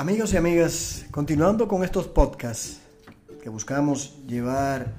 [0.00, 2.80] Amigos y amigas, continuando con estos podcasts
[3.42, 4.94] que buscamos llevar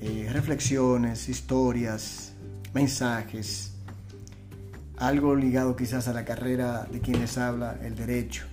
[0.00, 2.32] eh, reflexiones, historias,
[2.72, 3.74] mensajes,
[4.96, 8.46] algo ligado quizás a la carrera de quienes habla el derecho.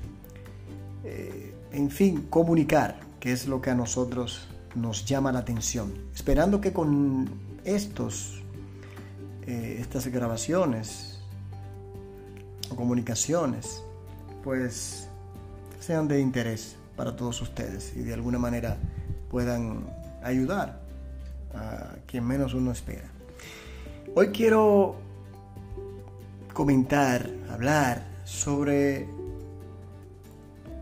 [1.06, 5.94] Eh, en fin, comunicar, que es lo que a nosotros nos llama la atención.
[6.14, 7.30] Esperando que con
[7.64, 8.44] estos,
[9.44, 11.22] eh, estas grabaciones
[12.70, 13.82] o comunicaciones,
[14.44, 15.07] pues
[15.88, 18.76] sean de interés para todos ustedes y de alguna manera
[19.32, 19.86] puedan
[20.22, 20.82] ayudar
[21.54, 23.10] a quien menos uno espera.
[24.14, 24.98] Hoy quiero
[26.52, 29.08] comentar, hablar sobre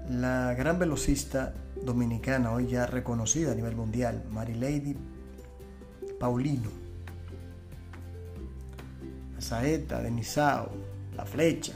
[0.09, 1.53] la gran velocista
[1.83, 4.97] dominicana, hoy ya reconocida a nivel mundial, Marilady
[6.19, 6.71] Paulino.
[9.35, 10.71] La saeta de Nisao,
[11.15, 11.73] la flecha,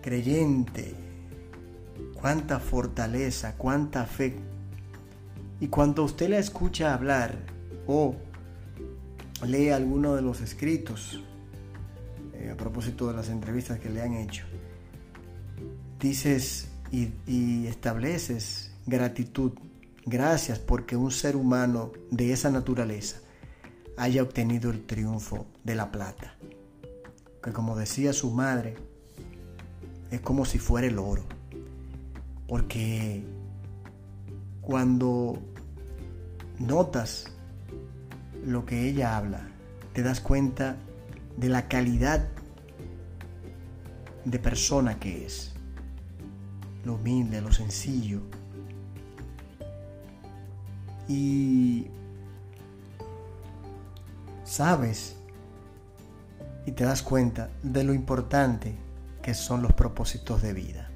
[0.00, 1.03] creyente,
[2.24, 4.34] cuánta fortaleza, cuánta fe.
[5.60, 7.36] Y cuando usted la escucha hablar
[7.86, 8.16] o
[9.46, 11.22] lee alguno de los escritos,
[12.32, 14.46] eh, a propósito de las entrevistas que le han hecho,
[16.00, 19.52] dices y, y estableces gratitud,
[20.06, 23.18] gracias porque un ser humano de esa naturaleza
[23.98, 26.36] haya obtenido el triunfo de la plata.
[27.42, 28.76] Que como decía su madre,
[30.10, 31.33] es como si fuera el oro.
[32.46, 33.24] Porque
[34.60, 35.38] cuando
[36.58, 37.26] notas
[38.44, 39.48] lo que ella habla,
[39.92, 40.76] te das cuenta
[41.36, 42.28] de la calidad
[44.24, 45.52] de persona que es.
[46.84, 48.22] Lo humilde, lo sencillo.
[51.08, 51.86] Y
[54.44, 55.16] sabes
[56.66, 58.74] y te das cuenta de lo importante
[59.22, 60.90] que son los propósitos de vida.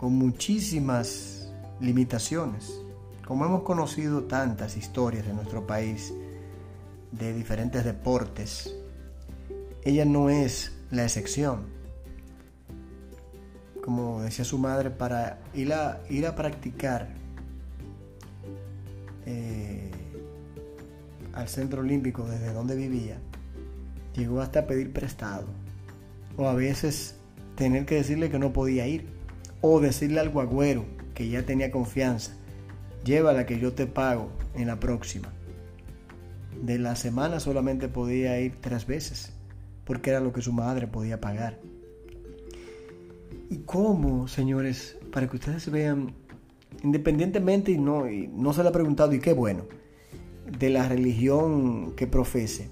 [0.00, 2.80] Con muchísimas limitaciones,
[3.22, 6.14] como hemos conocido tantas historias en nuestro país
[7.12, 8.74] de diferentes deportes,
[9.84, 11.66] ella no es la excepción.
[13.84, 17.08] Como decía su madre, para ir a, ir a practicar
[19.26, 19.90] eh,
[21.34, 23.18] al centro olímpico desde donde vivía,
[24.16, 25.44] llegó hasta pedir prestado.
[26.38, 27.16] O a veces
[27.54, 29.19] tener que decirle que no podía ir.
[29.60, 30.84] O decirle al guagüero
[31.14, 32.32] que ya tenía confianza,
[33.04, 35.32] llévala que yo te pago en la próxima.
[36.62, 39.32] De la semana solamente podía ir tres veces,
[39.84, 41.58] porque era lo que su madre podía pagar.
[43.50, 44.96] ¿Y cómo, señores?
[45.12, 46.14] Para que ustedes vean,
[46.82, 49.64] independientemente, y no, y no se le ha preguntado, y qué bueno,
[50.58, 52.68] de la religión que profese,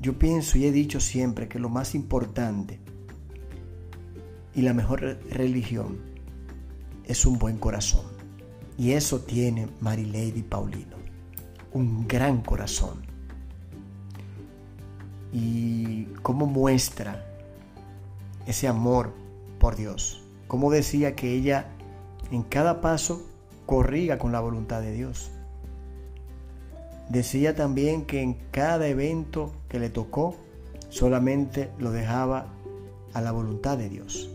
[0.00, 2.80] yo pienso y he dicho siempre que lo más importante
[4.58, 5.98] y la mejor religión
[7.06, 8.04] es un buen corazón.
[8.76, 10.96] Y eso tiene Marilady Paulino,
[11.72, 13.02] un gran corazón.
[15.32, 17.24] Y cómo muestra
[18.48, 19.12] ese amor
[19.60, 20.24] por Dios.
[20.48, 21.68] Como decía que ella
[22.32, 23.24] en cada paso
[23.64, 25.30] corría con la voluntad de Dios.
[27.08, 30.34] Decía también que en cada evento que le tocó
[30.88, 32.48] solamente lo dejaba
[33.14, 34.32] a la voluntad de Dios.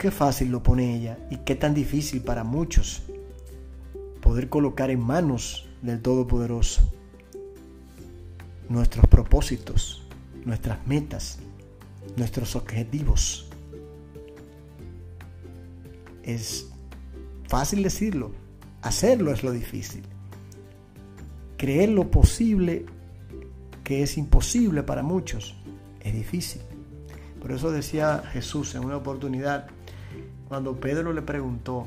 [0.00, 3.02] Qué fácil lo pone ella y qué tan difícil para muchos
[4.22, 6.80] poder colocar en manos del Todopoderoso
[8.70, 10.02] nuestros propósitos,
[10.46, 11.38] nuestras metas,
[12.16, 13.50] nuestros objetivos.
[16.22, 16.70] Es
[17.46, 18.32] fácil decirlo,
[18.80, 20.02] hacerlo es lo difícil
[21.60, 22.86] creer lo posible
[23.84, 25.56] que es imposible para muchos
[26.00, 26.62] es difícil.
[27.38, 29.66] Por eso decía Jesús en una oportunidad,
[30.50, 31.86] cuando Pedro le preguntó,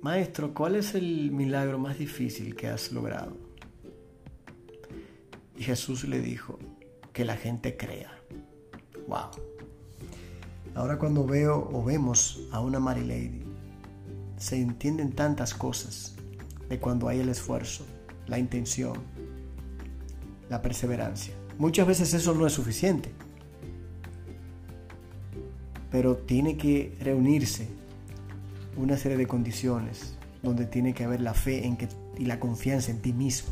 [0.00, 3.36] Maestro, ¿cuál es el milagro más difícil que has logrado?
[5.58, 6.58] Y Jesús le dijo,
[7.12, 8.10] que la gente crea.
[9.06, 9.28] Wow.
[10.74, 13.42] Ahora cuando veo o vemos a una Mary Lady,
[14.38, 16.14] se entienden tantas cosas
[16.70, 17.84] de cuando hay el esfuerzo,
[18.26, 18.94] la intención,
[20.48, 21.34] la perseverancia.
[21.58, 23.12] Muchas veces eso no es suficiente,
[25.90, 27.68] pero tiene que reunirse
[28.76, 31.76] una serie de condiciones donde tiene que haber la fe en
[32.18, 33.50] y la confianza en ti mismo.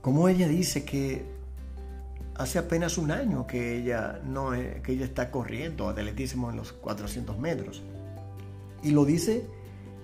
[0.00, 1.24] Como ella dice que
[2.34, 7.38] hace apenas un año que ella, no, que ella está corriendo atletismo en los 400
[7.38, 7.82] metros.
[8.82, 9.46] Y lo dice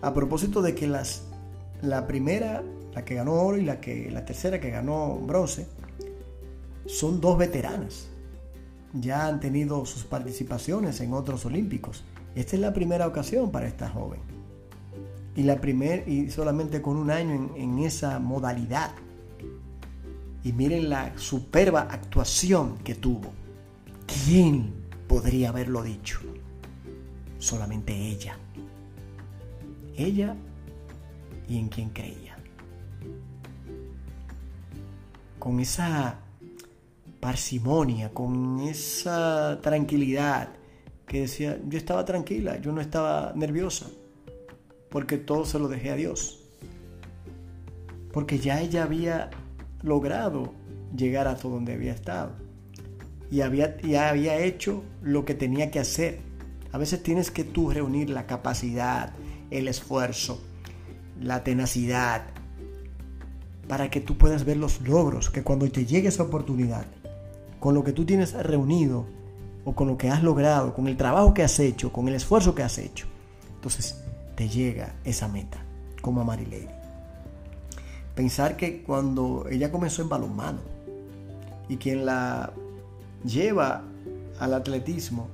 [0.00, 1.23] a propósito de que las,
[1.82, 2.62] la primera,
[2.94, 5.67] la que ganó oro y la, que, la tercera que ganó bronce,
[6.87, 8.08] son dos veteranas.
[8.93, 12.05] Ya han tenido sus participaciones en otros olímpicos.
[12.35, 14.21] Esta es la primera ocasión para esta joven.
[15.35, 18.93] Y, la primer, y solamente con un año en, en esa modalidad.
[20.44, 23.33] Y miren la superba actuación que tuvo.
[24.25, 24.75] ¿Quién
[25.09, 26.21] podría haberlo dicho?
[27.39, 28.37] Solamente ella.
[29.97, 30.37] Ella
[31.49, 32.37] y en quien creía.
[35.39, 36.19] Con esa
[37.22, 40.48] parsimonia, con esa tranquilidad
[41.06, 43.86] que decía, yo estaba tranquila, yo no estaba nerviosa,
[44.90, 46.40] porque todo se lo dejé a Dios.
[48.12, 49.30] Porque ya ella había
[49.82, 50.52] logrado
[50.96, 52.32] llegar a todo donde había estado.
[53.30, 56.19] Y había, ya había hecho lo que tenía que hacer.
[56.72, 59.12] A veces tienes que tú reunir la capacidad,
[59.52, 60.42] el esfuerzo,
[61.20, 62.24] la tenacidad,
[63.69, 66.84] para que tú puedas ver los logros, que cuando te llegue esa oportunidad,
[67.62, 69.06] con lo que tú tienes reunido
[69.64, 72.56] o con lo que has logrado, con el trabajo que has hecho, con el esfuerzo
[72.56, 73.06] que has hecho,
[73.55, 74.03] entonces
[74.35, 75.62] te llega esa meta,
[76.00, 76.67] como a Marilady.
[78.17, 80.59] Pensar que cuando ella comenzó en balonmano
[81.69, 82.53] y quien la
[83.25, 83.85] lleva
[84.41, 85.29] al atletismo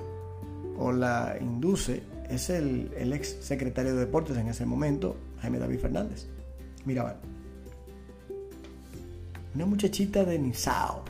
[0.79, 6.27] o la induce es el, ex secretario de deportes en ese momento, Jaime David Fernández.
[6.85, 7.17] Mira,
[9.55, 11.05] una muchachita de Nizao,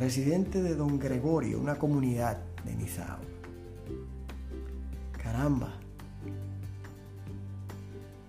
[0.00, 3.18] residente de Don Gregorio, una comunidad de Nizao.
[5.22, 5.74] Caramba.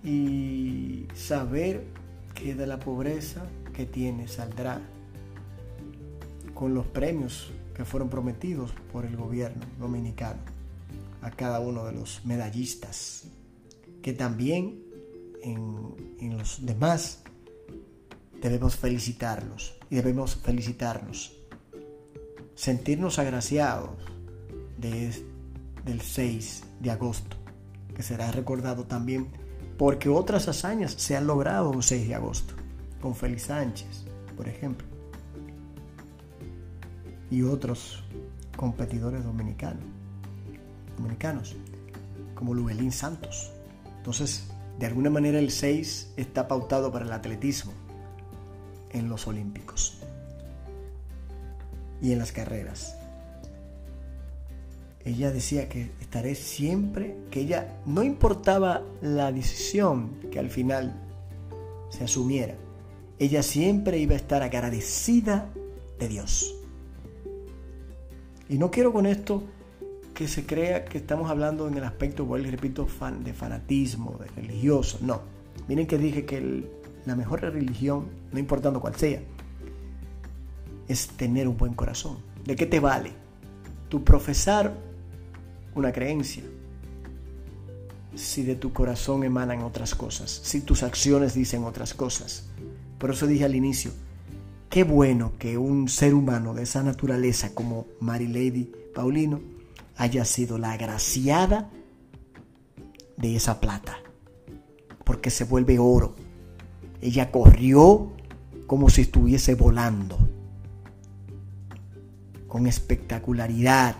[0.04, 1.86] Y saber
[2.36, 4.82] que de la pobreza que tiene saldrá
[6.54, 10.42] con los premios que fueron prometidos por el gobierno dominicano
[11.22, 13.24] a cada uno de los medallistas,
[14.02, 14.84] que también
[15.42, 17.24] en, los demás
[18.42, 21.41] debemos felicitarlos y debemos felicitarnos
[22.56, 23.92] sentirnos agraciados
[24.78, 25.12] de,
[25.86, 27.38] del 6 de agosto,
[27.96, 29.28] que será recordado también
[29.78, 32.54] porque otras hazañas se han logrado un 6 de agosto,
[33.02, 34.06] con Félix Sánchez,
[34.38, 34.88] por ejemplo,
[37.30, 38.04] y otros
[38.56, 39.84] competidores dominicanos,
[40.98, 41.56] dominicanos
[42.36, 43.52] como Lubelín Santos.
[43.98, 44.48] Entonces,
[44.80, 47.72] de alguna manera el 6 está pautado para el atletismo
[48.92, 50.01] en los Olímpicos
[52.02, 52.96] y en las carreras.
[55.04, 60.94] Ella decía que estaré siempre, que ella no importaba la decisión que al final
[61.90, 62.56] se asumiera,
[63.18, 65.50] ella siempre iba a estar agradecida
[66.00, 66.56] de Dios.
[68.50, 69.44] Y no quiero con esto
[70.14, 74.20] que se crea que estamos hablando en el aspecto, vuelvo y repito, fan, de fanatismo,
[74.20, 75.00] de religioso.
[75.02, 75.22] No.
[75.68, 76.66] Miren que dije que
[77.06, 79.22] la mejor religión, no importando cuál sea,
[80.88, 82.18] es tener un buen corazón.
[82.46, 83.12] ¿De qué te vale
[83.90, 84.74] tu profesar
[85.76, 86.44] una creencia
[88.16, 92.48] si de tu corazón emanan otras cosas, si tus acciones dicen otras cosas?
[92.98, 93.92] Por eso dije al inicio,
[94.70, 99.42] qué bueno que un ser humano de esa naturaleza como Mary Lady Paulino
[99.98, 101.70] haya sido la agraciada
[103.18, 103.98] de esa plata,
[105.04, 106.16] porque se vuelve oro.
[107.02, 108.12] Ella corrió
[108.68, 110.18] como si estuviese volando
[112.52, 113.96] con espectacularidad,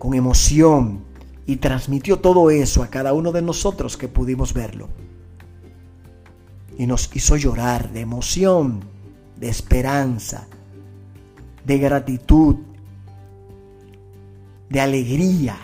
[0.00, 1.04] con emoción,
[1.46, 4.88] y transmitió todo eso a cada uno de nosotros que pudimos verlo.
[6.76, 8.80] Y nos hizo llorar de emoción,
[9.36, 10.48] de esperanza,
[11.64, 12.56] de gratitud,
[14.68, 15.56] de alegría.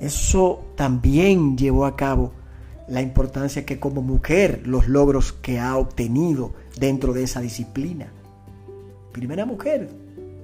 [0.00, 2.32] Eso también llevó a cabo
[2.88, 8.10] la importancia que como mujer los logros que ha obtenido dentro de esa disciplina
[9.16, 9.88] primera mujer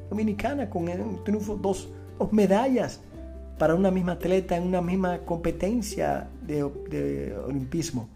[0.09, 3.01] dominicana con un triunfo, dos, atletas
[3.59, 6.63] para una misma atleta en una misma competencia de,
[7.47, 8.09] olimpismo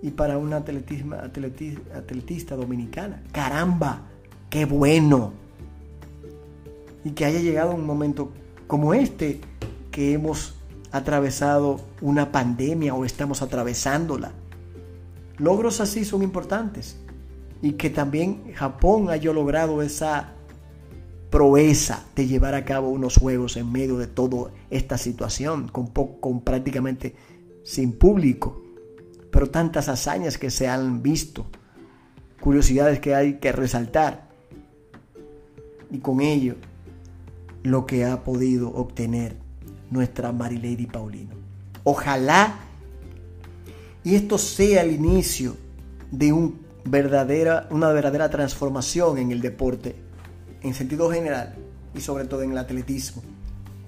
[0.00, 3.20] y para una atletista dominicana.
[3.32, 4.02] Caramba,
[4.48, 5.32] qué bueno.
[7.04, 8.30] Y que haya llegado un momento
[8.68, 9.40] como este,
[9.90, 10.54] que hemos
[10.92, 14.30] atravesado una pandemia o estamos atravesándola.
[15.38, 16.96] Logros así son importantes
[17.62, 20.34] y que también Japón haya logrado esa
[21.30, 26.40] proeza de llevar a cabo unos juegos en medio de toda esta situación, con, con
[26.42, 27.14] prácticamente
[27.64, 28.62] sin público,
[29.30, 31.46] pero tantas hazañas que se han visto,
[32.40, 34.28] curiosidades que hay que resaltar,
[35.90, 36.54] y con ello
[37.62, 39.36] lo que ha podido obtener
[39.90, 41.34] nuestra Marilady Paulino.
[41.84, 42.60] Ojalá
[44.06, 45.56] y esto sea el inicio
[46.12, 49.96] de un verdadera, una verdadera transformación en el deporte,
[50.62, 51.54] en sentido general
[51.94, 53.22] y sobre todo en el atletismo,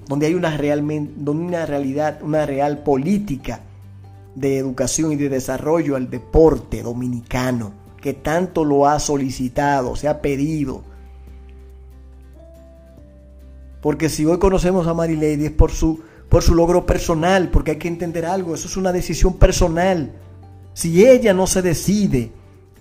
[0.06, 3.60] donde hay una, realmente, una realidad, una real política
[4.34, 10.20] de educación y de desarrollo al deporte dominicano, que tanto lo ha solicitado, se ha
[10.20, 10.82] pedido.
[13.80, 17.72] Porque si hoy conocemos a Mary Lady es por su, por su logro personal, porque
[17.72, 20.12] hay que entender algo, eso es una decisión personal.
[20.74, 22.32] Si ella no se decide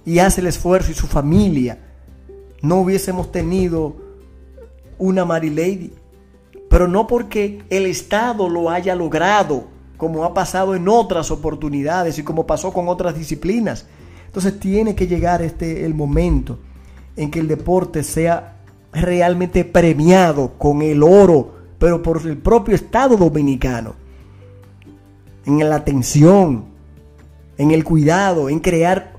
[0.07, 1.79] y hace el esfuerzo y su familia,
[2.61, 3.97] no hubiésemos tenido
[4.97, 5.91] una Mary Lady.
[6.69, 9.65] Pero no porque el Estado lo haya logrado,
[9.97, 13.85] como ha pasado en otras oportunidades y como pasó con otras disciplinas.
[14.27, 16.57] Entonces tiene que llegar este el momento
[17.17, 18.61] en que el deporte sea
[18.93, 23.95] realmente premiado con el oro, pero por el propio Estado dominicano.
[25.45, 26.63] En la atención,
[27.57, 29.16] en el cuidado, en crear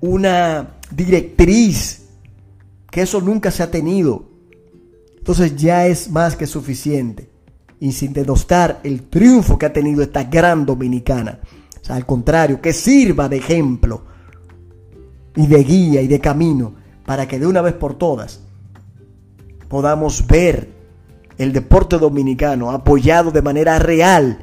[0.00, 2.06] una directriz,
[2.90, 4.28] que eso nunca se ha tenido.
[5.18, 7.28] Entonces ya es más que suficiente.
[7.80, 11.40] Y sin denostar el triunfo que ha tenido esta gran dominicana.
[11.88, 14.02] Al contrario, que sirva de ejemplo
[15.36, 16.74] y de guía y de camino
[17.06, 18.40] para que de una vez por todas
[19.68, 20.68] podamos ver
[21.38, 24.38] el deporte dominicano apoyado de manera real,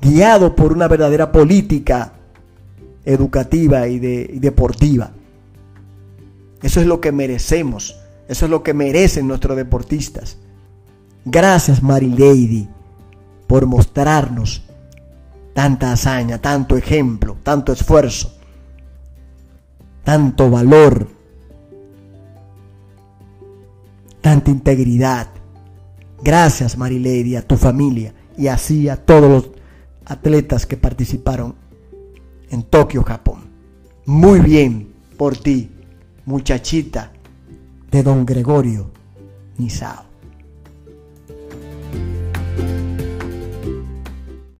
[0.00, 2.14] guiado por una verdadera política
[3.04, 5.12] educativa y, y deportiva.
[6.62, 7.96] Eso es lo que merecemos,
[8.28, 10.38] eso es lo que merecen nuestros deportistas.
[11.24, 12.68] Gracias Mary Lady
[13.46, 14.62] por mostrarnos
[15.54, 18.32] tanta hazaña, tanto ejemplo, tanto esfuerzo,
[20.04, 21.08] tanto valor
[24.22, 25.26] tanta integridad.
[26.22, 29.50] Gracias, Marilady, a tu familia y así a todos los
[30.06, 31.56] atletas que participaron
[32.52, 33.50] en Tokio, Japón.
[34.06, 35.70] Muy bien por ti,
[36.26, 37.12] muchachita
[37.90, 38.90] de don Gregorio
[39.58, 40.11] Nisao.